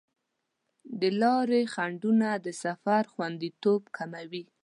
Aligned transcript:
د 0.99 1.01
لارې 1.21 1.61
خنډونه 1.73 2.29
د 2.45 2.47
سفر 2.63 3.01
خوندیتوب 3.13 3.81
کموي. 3.97 4.43